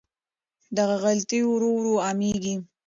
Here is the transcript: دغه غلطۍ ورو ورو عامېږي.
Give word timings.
دغه 0.77 0.95
غلطۍ 1.03 1.39
ورو 1.47 1.69
ورو 1.77 1.93
عامېږي. 2.05 2.55